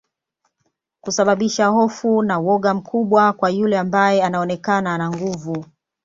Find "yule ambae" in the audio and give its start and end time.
3.49-4.23